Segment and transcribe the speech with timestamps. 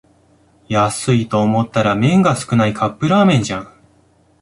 [0.67, 3.73] 安いと思ったら麺が少ないカップラーメンじゃん